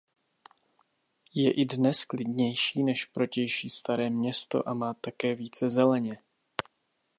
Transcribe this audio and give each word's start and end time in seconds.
Je 1.33 1.51
i 1.51 1.65
dnes 1.65 2.05
klidnější 2.05 2.83
než 2.83 3.05
protější 3.05 3.69
Staré 3.69 4.09
Město 4.09 4.69
a 4.69 4.73
má 4.73 4.93
také 4.93 5.35
více 5.35 5.69
zeleně. 5.69 6.19